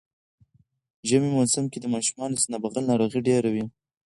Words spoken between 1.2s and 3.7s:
موسم کی د ماشومانو سینه بغل ناروغی ډیره وی